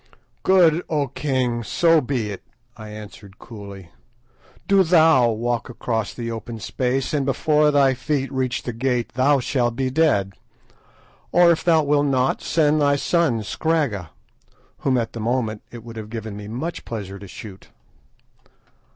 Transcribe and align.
"Good, 0.41 0.83
O 0.89 1.09
king, 1.09 1.63
so 1.63 2.01
be 2.01 2.31
it," 2.31 2.41
I 2.75 2.89
answered 2.89 3.37
coolly; 3.37 3.91
"do 4.67 4.81
thou 4.81 5.29
walk 5.29 5.69
across 5.69 6.11
the 6.11 6.31
open 6.31 6.59
space, 6.59 7.13
and 7.13 7.23
before 7.23 7.69
thy 7.69 7.93
feet 7.93 8.31
reach 8.31 8.63
the 8.63 8.73
gate 8.73 9.09
thou 9.13 9.39
shalt 9.39 9.75
be 9.75 9.91
dead; 9.91 10.33
or 11.31 11.51
if 11.51 11.63
thou 11.63 11.83
wilt 11.83 12.07
not, 12.07 12.41
send 12.41 12.81
thy 12.81 12.95
son 12.95 13.43
Scragga" 13.43 14.09
(whom 14.79 14.97
at 14.97 15.13
that 15.13 15.19
moment 15.19 15.61
it 15.69 15.83
would 15.83 15.97
have 15.97 16.09
given 16.09 16.35
me 16.35 16.47
much 16.47 16.83
pleasure 16.83 17.19
to 17.19 17.27
shoot). 17.27 17.67